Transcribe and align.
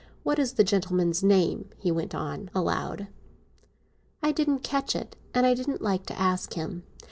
What 0.23 0.39
is 0.39 0.53
the 0.53 0.63
gentleman's 0.63 1.21
name?" 1.21 1.69
he 1.77 1.91
went 1.91 2.15
on, 2.15 2.49
aloud. 2.55 3.07
"I 4.23 4.31
didn't 4.31 4.63
catch 4.63 4.95
it, 4.95 5.15
and 5.31 5.45
I 5.45 5.53
didn't 5.53 5.79
like 5.83 6.07
to 6.07 6.19
ask 6.19 6.53
him. 6.53 6.81